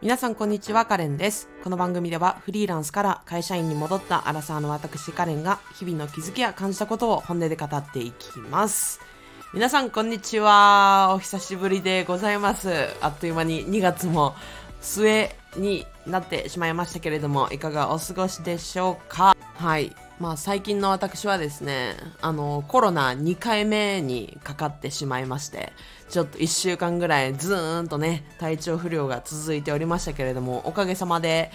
[0.00, 1.48] 皆さんこんにちは、カレンです。
[1.64, 9.00] この番組ではフリーランスから会社員に戻ったアラサーの私カレンが日々の気づきや感じたことを本音で語っていきます。
[9.52, 11.12] 皆さんこんにちは。
[11.14, 12.70] お久しぶりでございます。
[13.00, 14.36] あっという間に2月も
[14.80, 19.34] 末になってしまいましたけれども、いかがお過ごしでしょうか？
[19.54, 19.92] はい。
[20.18, 25.72] まあ最近の私はですね、あの、コロナ2回目にかかってしまいまして、
[26.08, 31.50] ちょっと1週間ぐらいずーんとね、体調不良が続いておりましたけれども、おかげさまで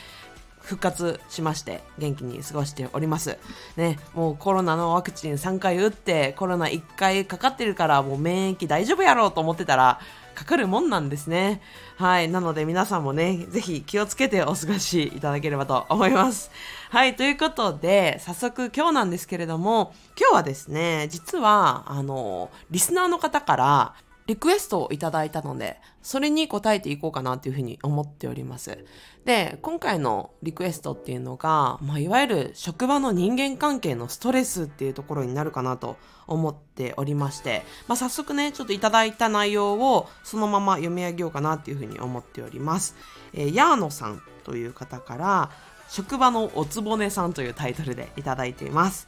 [0.61, 3.37] 復活しまして元気に過ごしております。
[3.77, 9.99] ね、もうコロナのワクチン3回打ってコロナ1回かかってるからもう免疫大丈夫やろうと思ってたら
[10.35, 11.61] かかるもんなんですね。
[11.97, 12.29] はい。
[12.29, 16.51] なので皆さんもね、ぜひ気をつけてお過ごしいただければと思います。
[16.89, 17.15] はい。
[17.15, 23.93] ということで、早速今日なんですけれども、今日はですね、実は、あの、リスナーの方から、
[24.27, 28.85] リクエストをいただいたので、それに答えていこうかなというふうに思っております。
[29.25, 35.97] で、今回のリクエストっていうのが、まあ、いわゆる職場の人間関係のストレスっていうところになるかなと
[36.27, 42.95] 思っておりまして、まあ、早速ね、ちょっといただいた内容をそのまま読み上げようかなっていうふうに思っております。
[43.33, 45.51] えー、ヤーノさんという方から、
[45.89, 49.07] 職場のおつぼねさんというタイトルでいただいています。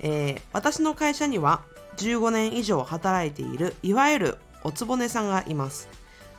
[0.00, 1.62] えー私の会社には
[1.96, 5.88] 15年以上働いているいわゆるおつぼねさんがいます。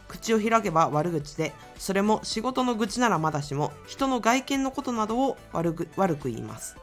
[0.08, 6.78] 口を開けば悪口でそれも仕事の愚痴ならまだしも人の外見のことなどを悪く悪く言います。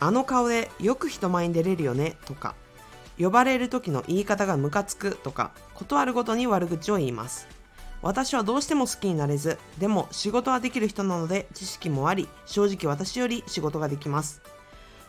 [0.00, 2.54] あの顔でよく人前に出れるよねとか
[3.18, 7.48] 呼ばれる時の言い方がムカつくとか断るごとに悪口を言います。
[8.02, 14.42] 私はどうしても好きになれずでも仕事はできる人なので知識もあり正直私より仕事ができます。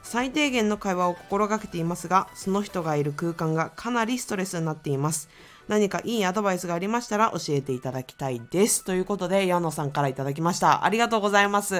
[0.05, 5.29] 最低限の会話を心がけていますがその人がいる空間がかなりストレスになっています。
[5.67, 8.85] 何かいいアドバイスがありましたら教えていただきたいです。
[8.85, 10.85] ということで矢野さんからいただきました。
[10.85, 11.75] ありがとうございます。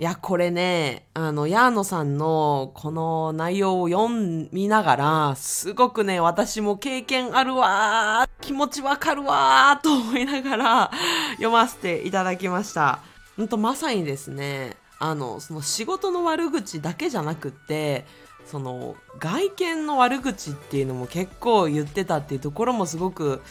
[0.00, 4.08] いやこれねあの矢野さんのこの内容を読
[4.52, 10.90] みながらすごくね私も経験あるわー気持ちわかるわーと思いながら
[11.32, 13.00] 読ませていただきました。
[13.36, 18.04] ほんとまさにですねあのその仕事の悪口だけじゃなくって
[18.46, 23.42] その外見の悪口っていうのも結構言ってたっていうところもすごく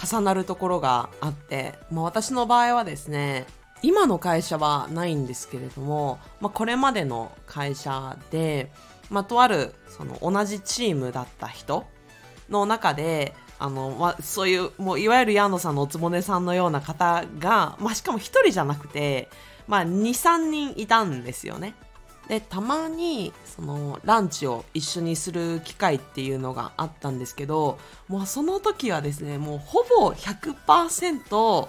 [0.00, 3.46] 重なるところがあって、まあ、私の場合はですね
[3.82, 8.72] 今の会社はないんですけれども、まあ、これまでの会社で、
[9.10, 11.84] まあ、とあるその同じチームだった人
[12.48, 19.28] の中であの、まあ、そういうもういわゆる矢野さんのおつぼねさんのような方が、まあ、しかも一人じゃなくて、
[19.66, 21.74] まあ、23人いたんですよね。
[22.28, 31.68] でたまにそのランチを一緒にする機会っていうのがあったんですけどもうその時はですねもうほぼ100%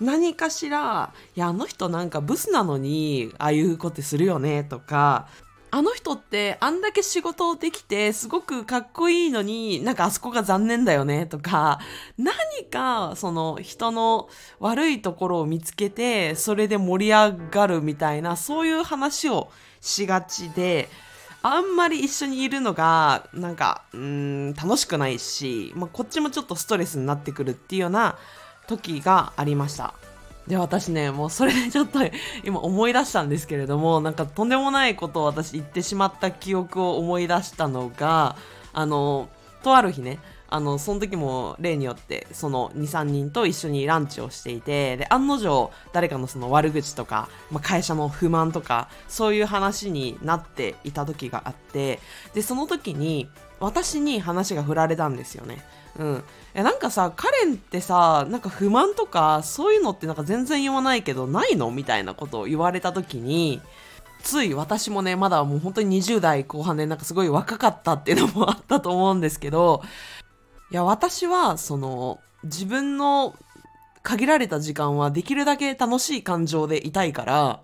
[0.00, 5.28] 何かしら「いやあの人なんかブスなのにああいうことするよね」とか
[5.74, 11.80] あの人ってあんだけ仕事をできてすごくかっこいいのになんかあそこが残念だよねとか
[12.18, 12.34] 何
[12.66, 14.28] かその人の
[14.60, 19.50] 悪いところを見つけてそれで盛り上がるみたいなそういう話を
[19.80, 20.90] しがちで
[21.40, 28.18] あんまり一緒にいるのがなんかうーん楽しくないし、まあ、こっちもちょっとストレスになってくるっていうような
[28.66, 29.94] 時がありました。
[30.46, 32.00] で私ねもうそれでちょっと
[32.44, 38.36] 今思い出したんですけれどもなんかとんでもないことを私言ってしまった記憶を思い出したのが
[38.72, 39.28] あの
[39.62, 40.18] とある日ね
[40.52, 52.00] あのその時も例によってその23人と一緒にランチをしていてで案の定誰かのその悪口とか、まあ、会社の不満とかそういう話になっていた時があって
[52.34, 53.30] でその時に
[53.62, 55.64] 私に話が振られたんですよね。
[55.98, 56.24] うん、
[56.54, 63.60] えなんかさカレンってさなんか不満とかそういうのってなんか全然言わないけどないのみたいなことを言われた時に
[64.22, 69.82] つい私もねまだもう本当に20代後半でなんかすごい若かったっていうのもあったと思うんですけど
[70.70, 73.34] いや私はその自分の
[74.02, 77.60] 限られた時間はできるだけ楽しい感情でいたいから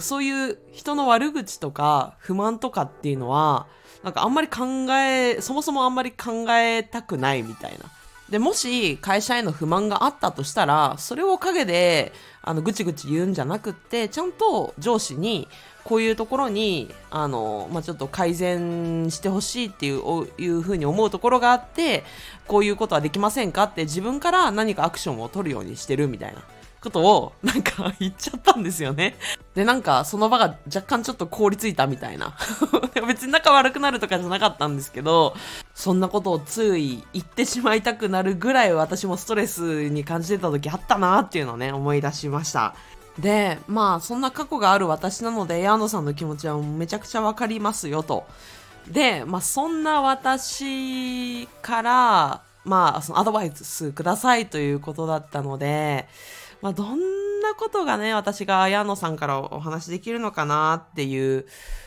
[0.00, 3.66] そういう人の悪口とか不満とかっていうのは
[4.04, 7.90] なんかあんまり考えそもそもあんまり考えたくないみたいな。
[8.28, 12.12] でもし会社への不満があったとしたらそれを陰で
[12.42, 15.46] あのぐちぐち言うんじゃなくってちゃんと上司に
[15.84, 22.02] こういうところにあの、まあ、ちょっと改善してほしいっていういうふうに思うところがあって
[22.46, 26.42] こういうことはできませんかって自分から何かアクションを取るようにしてるみたいな
[26.84, 29.16] ことをなんか 言っちゃったんですよね。
[29.54, 32.36] で、なんかその場が若干ちょっと凍りついたみたいな。
[33.08, 35.34] 別に仲悪くなるとかじゃなかったんですけど、
[35.74, 42.74] そんなことをつい言ってしまいたくなるぐらい私もストレスに感じてた時あったなっていうのをね、思い出しました。
[43.18, 48.26] で、まあそんな過去がある私なので、矢野さんの気持ちはめちゃくちゃわかりますよと。
[48.88, 56.08] で、まあそんな私から、まあそのアドバイスくださいということだったので、
[56.64, 56.98] まあ、どん
[57.42, 61.44] なことがね、私が矢野さんからお話できるのかなっていう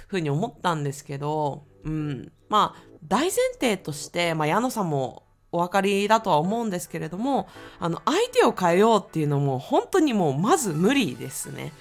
[0.08, 2.32] ふうに思ったんですけど、うん。
[2.48, 7.48] まあ、大前提として、まあ、矢野さんもお分かりだとは思うんですけれども、
[7.80, 11.74] あの、相手を変えようっていうのも本当にもうまず無理ですね。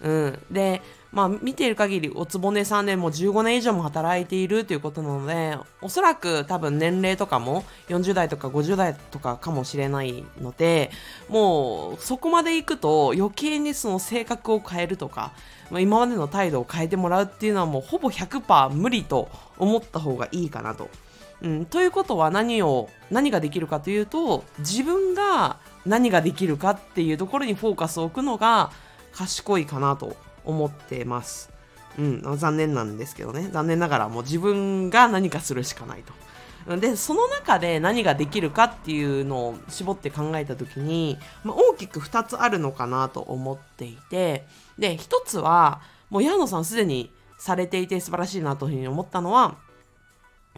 [0.00, 0.38] うん。
[0.50, 0.82] で、
[1.12, 10.90] まあ、見ている限り、おつぼねさんでもう15年以上も働いているということなので、おそらく多分年齢とかも40代とか50代とかかもしれないので、
[11.28, 15.32] もうそこまで行くと余計にその性格を変えるとか、
[15.70, 20.90] まあ、今までの態度を変えてもらうっていうのはもうほぼ100%無理と思った方がいいかなと。
[21.42, 28.70] うん、ということは何を、何ができるかというと、自分が何ができるかっていうところにフォーカスを置くのが
[29.16, 31.50] 賢いかなと思ってます。
[31.98, 33.48] うん、残念なんですけどね。
[33.50, 36.12] 残念ながらもう自分が何かするしかないと。
[36.76, 44.44] で、その中で何ができるかっていうのを絞って考えた時に、まあ、大きく2つあるのかなと思っていて、
[44.76, 45.80] で、1つは、
[46.10, 49.56] もう矢野さんすでにされていて素晴らしいなというふうに思ったのは、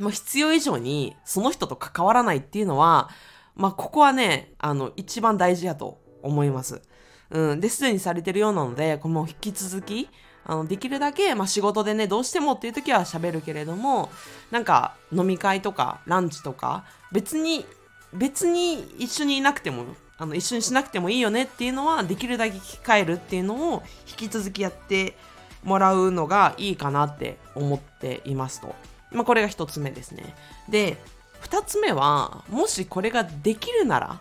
[0.00, 3.11] もう必要以上にその人と関わらないっていうのは、
[3.54, 6.81] まあ、ここはね、あの、一番大事やと思います。
[7.30, 7.60] うん。
[7.60, 10.08] で、すでにされてるようなので、この引き続き、
[10.44, 14.10] あの、できるだけ、まあ、仕事でね、どうしてもっていう時は喋るけれども、
[14.50, 17.66] なんか、飲み会とか、ランチとか、別に、
[18.14, 19.84] 別に一緒にいなくても、
[20.16, 25.16] あの、一緒にしなくてもいいよねっていうのは、できるだけ聞き換えるっていうのを、引き続きやって
[25.64, 28.75] もらうのがいいかなって思っていますと。
[29.12, 30.34] まあ、これが一つ目ですね。
[30.69, 30.96] で、
[31.40, 34.20] 二つ目は、もしこれができるなら、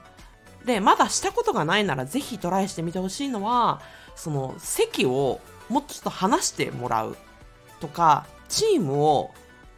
[0.68, 3.82] で、まだしたことがないならぜひトライしてみてほしいのは、
[4.16, 7.18] その席をもうちょっと離してもらう
[7.80, 9.32] とか、チームを、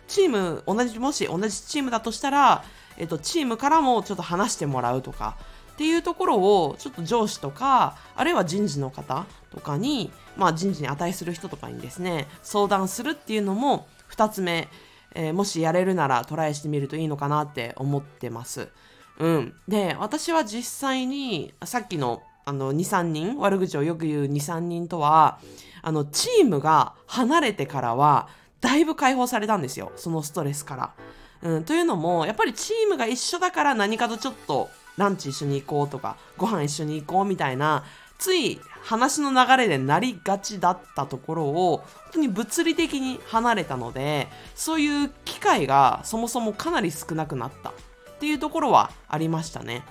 [0.08, 2.64] チーム、同じ、もし同じチームだとしたら、
[2.98, 5.38] えっと、チームからもちょっと離してもらうとか、
[5.74, 14.68] っていうところをちょっと上司とか、あるいは人事の方とかに、まあ人事に値する人とかにですね、相談するっていうのも2つ目、
[15.14, 18.70] えー、もしやれるならトライしてみるといいのかなって思ってます。
[19.20, 19.54] うん。
[19.68, 25.40] で、私は実際に、さっきの、あの、2、3人、悪口をよく言う2、3人とは、
[25.82, 28.30] あの、チームが離れてからは、
[28.62, 29.92] だいぶ解放されたんですよ。
[29.96, 30.94] そのストレスから。
[31.42, 37.84] うん、というのも、やっぱりチームが一緒だから何かとちょっとランチ一緒に行こうとか、ご飯一緒に行こうみたいな、
[38.18, 47.72] つい話の流れでなりがちだったところを、本当に物理的に離れたので、そういう機会がそもそもかなり少なくなった。
[48.20, 49.84] っていうところはありましたね。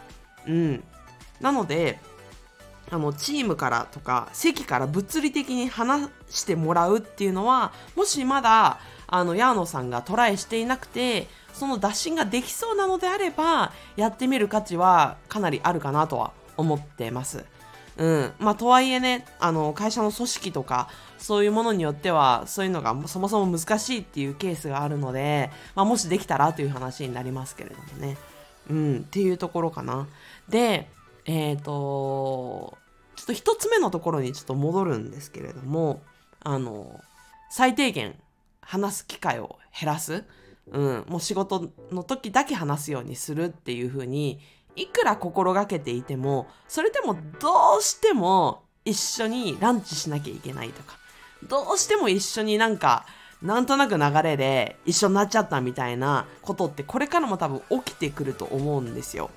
[0.47, 0.85] うん。
[1.41, 1.99] なので、
[2.91, 17.47] あの、チームからとか、席から物理的に話してもらうっていうのは、もしまだ、あの、ヤーノさんがトライしていなくて、その打診ができそうなのであれば、やってみる価値はかなりあるかなとは思ってます。
[17.99, 18.33] うん。
[18.39, 28.17] まあ、とはいえね、あの、会社の組織とか、そういうものによっては、そういうのがそもそも難しいっていうケースがあるので、まあ、もしできたらという話になりますけれどもね。
[28.71, 30.07] うん、っていうところかな。
[30.49, 30.89] で、
[31.25, 32.79] えっ、ー、と、
[33.17, 36.01] ちょっと一つ目のところにちょっと戻るんですけれども、
[36.41, 37.01] あの、
[37.51, 38.15] 最低限
[38.61, 40.25] 話す機会を減らす。
[40.71, 44.39] うん、もう仕事の時だけ話すようにするっていう風に
[44.79, 50.97] いくら心がけていても、それでもどうしても一緒にランチしなきゃいけないとか、
[51.49, 53.05] どうしても一緒になんか、
[53.43, 59.31] なんとなく流れで一緒になっちゃったみたいなことってこれからも多分起きてくると思うんですよ。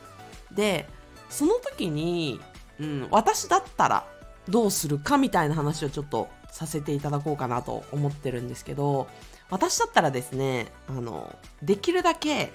[0.51, 0.87] で、
[1.29, 2.39] その時に、
[2.79, 4.07] うん、私だったら
[4.49, 9.07] どうするかみたいな話をちょっとさせていただこうかなと思ってるんですけど、
[9.49, 12.51] 私だったらですね、あの、できるだけ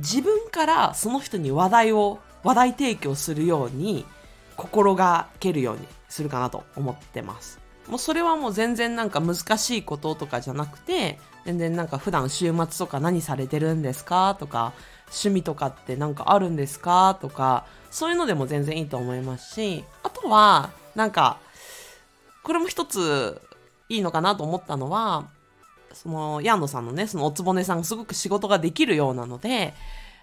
[0.00, 4.06] 自分からその人に話題を、話題提供するように
[4.56, 7.60] 心がけるようにするかなと思ってます。
[7.86, 14.72] もうそれはもう全然なんか難しいこととかじゃなくて、全然なんか普段週末とか何されてるんですかとか、
[15.08, 21.38] 趣味とかってなんかあるんですかとか、そういうのでも全然いいと思いますし、あとは、なんか、
[22.42, 23.40] これも一つ
[23.88, 25.26] いいのかなと思ったのは、
[25.92, 29.74] その、ヤンドさんのね、そのおつぼねさんがすごく仕事ができるようなので、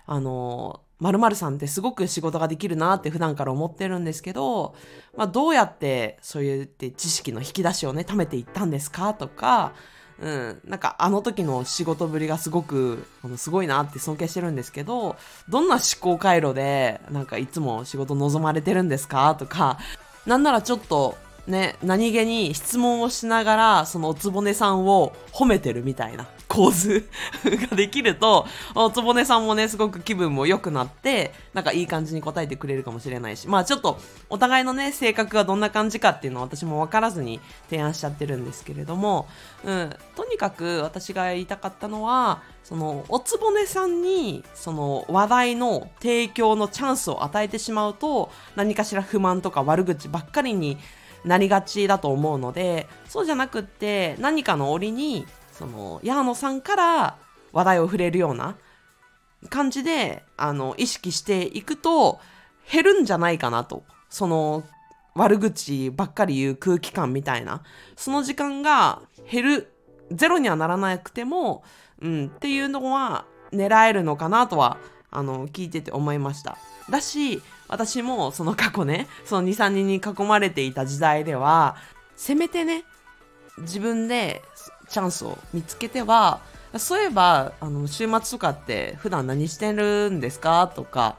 [0.06, 4.76] あの、〇〇さんってすごく仕事ができるなって普段から思ってるんですけど、
[5.16, 9.74] まあ、どうやってそういうって知識の引き出しをね、貯めていったんですかとか、
[10.20, 15.16] うん、なんかあの時の仕事ぶりがすごく、あのすごいなって尊敬してるんですけど、
[15.50, 19.78] どんな思考回路で、なんかいつも仕事望まれてるんですかとか、
[20.26, 21.16] なんならちょっと
[21.48, 27.08] ね、何気に質問をしながら、そのおつぼねさんを褒めてるみたいな構図
[27.70, 33.98] ができると、おつぼねさんもね、すごく気分も良くなって、なんかいい感じに答えてくれるかもしれないし、まあちょっと
[34.30, 37.40] お互いのね、性格がどんな感じかっていうのは私も分からずに
[37.70, 39.28] 提案しちゃってるんですけれども、
[39.64, 50.78] うん、とにかく私が言いたかったのは、そのおつぼねさんにその話題の提供のチャンスを与えてしまうと何かしら不満とか悪口ばっかりに
[51.28, 57.18] なりがちだと思うので、そうじゃなくって何かの折に、その、矢野さんから
[57.52, 58.56] 話題を触れるような
[59.50, 62.20] 感じで、あの、意識していくと
[62.72, 63.84] 減るんじゃないかなと。
[64.10, 64.64] その、
[65.16, 67.64] 悪口ばっかり言う空気感みたいな。
[67.96, 69.74] その時間が減る、
[70.12, 71.64] ゼロにはならなくても、
[72.02, 74.78] うん、っていうのは狙えるのかなとは、
[75.10, 76.58] あの、聞いてて思いました。
[76.90, 81.76] だし、私もその過去ね、その2、3人に囲まれていた時代では、
[82.16, 82.84] せめてね、
[83.60, 84.42] 自分で
[84.90, 86.40] チャンスを見つけては、
[86.78, 90.72] そういえば、あの、週末とかって普段何してるんですか？
[90.76, 91.16] とか、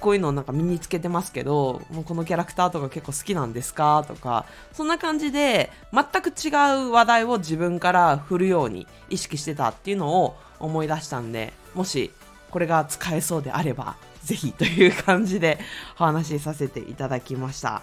[0.00, 4.04] こういうのをなんか身につけてますけど、もうこのキャラクターとか結構好きなんですか？
[4.06, 6.48] とか、そんな感じで全く違
[6.88, 12.10] う話題を自分から振るように意識してたっていうのを思い出したんで、もし
[12.50, 15.58] これが使えそうであれば、ぜひという感じで
[15.98, 17.82] お話しさせていただきました。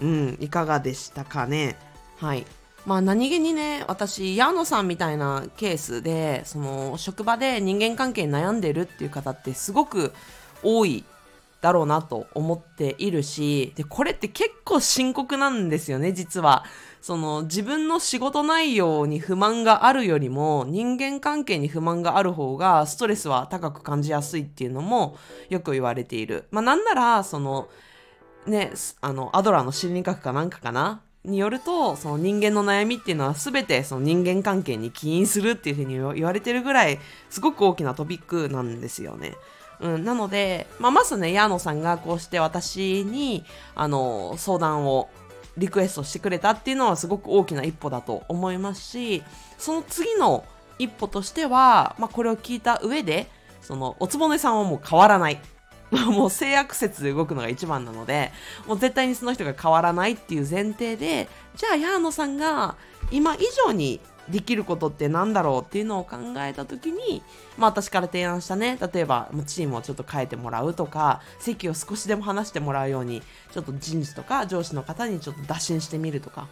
[0.00, 1.76] うん、いかがでしたかね？
[2.18, 2.46] はい。
[2.84, 10.12] まあ何気にね、私、矢野さんみたいなケースで、その職場で人間関係に悩んでるっていう方ってすごく
[10.64, 11.04] 多い
[11.60, 16.64] だろうなと思っているし、で、これって結構深刻なんですよね、実は。
[17.02, 25.18] その自分の仕事内容に不満があるよりも人間関係に不満がある方がストレスは高く感じやすいっていうのも
[25.50, 26.44] よく言われている。
[26.52, 27.68] まあなんなら、その、
[28.46, 31.02] ね、あの、アドラーの心理学かなんかかな？
[31.24, 36.98] によると、その人間の悩みっていうのは全てその人間関係に起因するっていうふうに言われてるぐらい、
[37.30, 39.34] すごく大きなトピックなんですよね。
[39.80, 43.44] うん、なので、まあ、まずね、矢野さんがこうして私に、
[43.74, 45.08] あの、相談を
[45.56, 49.22] リクエストしてくれたっていうのはすごく大きな一歩だと思いますし、
[49.58, 50.44] その次の
[50.78, 53.28] 一歩としては、まあ、これを聞いた上で、
[53.60, 55.40] その、おつぼねさんはもう変わらない。
[55.92, 58.32] もう性悪説で動くのが一番なので、
[58.66, 62.76] もう絶対にその人が変わらないっていう前提で、じゃあ、矢野さんが
[63.10, 67.22] 今以上にできることって何だろうっていうのを考えた時に、
[67.58, 76.48] まあ私から提案したね、例えばチームをちょっと変えてもらうとか、席を少しでも離してもらうように、ちょっと人事とか上司の方にちょっと打診してみるとか、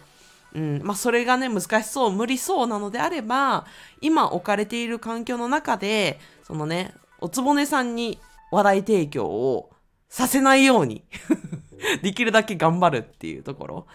[0.53, 3.65] うん、まあそれがね、難しそう、無理そうなのであれば、
[4.01, 8.19] 今置かれている環境の中で、そのね、おつぼねさんに
[8.51, 9.71] 話題提供を
[10.09, 11.03] させないように
[12.03, 13.87] できるだけ頑張るっていうところ。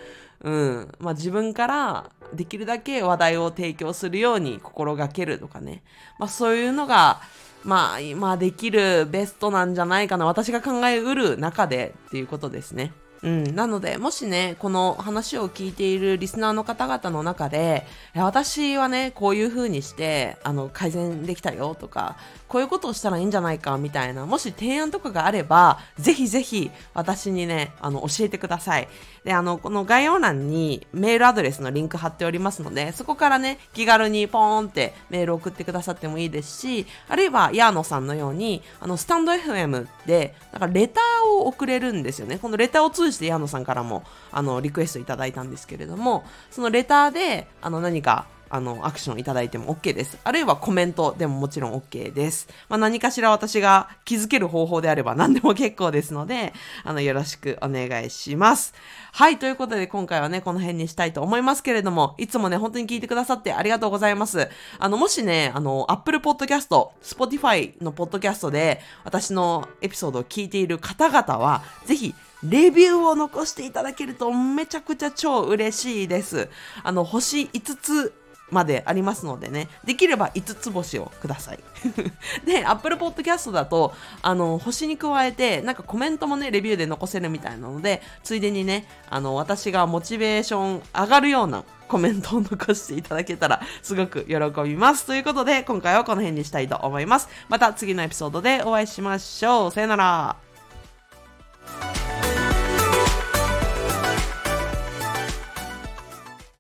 [0.47, 0.95] うん。
[1.01, 5.83] まあ自分からできるだけ話題を提供するように心がけるとかね。
[6.21, 7.21] まあそういうのが、
[7.65, 10.25] まあ今できるベストなんじゃないかな。
[10.25, 12.93] 私が考えうる中でっていうことですね。
[13.23, 17.85] うん、なので、もしね、この話を聞いているリスナーの方々の中で、
[18.15, 22.17] 私はね、こういう風にして、あの、改善できたよとか、
[22.49, 28.89] こういうことをしたらいいんじゃないかみたいな、もし提案とかがあれば、ぜひぜひ私にね、あの、教えてください。
[29.25, 42.39] で、あの、この概要欄にメールアドレスのリンク貼っておりますので、そこからね、気軽にポーンってメール送ってくださってもいいですし、あるいは、ヤーノさんのように、あの、スタンド FM で、なんかレターを送れるんですよね。
[42.39, 50.19] このレターを通じてヤーノさんからも、あの、リクエストいただいたんですけれども、そのレターで、あの、何か、あの、アクションいただいても OK です。
[50.25, 52.49] あるいはコメントでももちろん OK です。
[52.69, 56.53] まあ、何かしら私が気づける方法であれば何でも結構ですので、
[56.85, 58.75] あの、よろしくお願いします。
[59.13, 64.49] はい、ということで今回はね、この辺にしたいと思いますけれども、いつもね、本当に聞いてくださってありがとうございます。
[64.79, 76.49] あの、もしね、あの、Apple Podcast、Spotify の Podcast で私のエピソードを聞いている方々は、ぜひ、レビューを残していただけるとめちゃくちゃ超嬉しいです。
[76.83, 78.13] あの、星5つ
[78.51, 81.59] までありますのでね、できれば5つ星をください。
[82.47, 94.35] で、Apple Podcast だと、あの、星に加えて、なんかコメントもね、レビューで残せるみたいなので、ついでにね、あの、私がモチベーション上がるような コメントを残していただけたらすごく喜
[94.65, 95.07] びます。
[95.07, 97.29] ということで、今回はこの辺にしたいと思います。
[97.49, 99.71] また次のエピソードでお会いしましょう。
[99.71, 100.46] さよなら。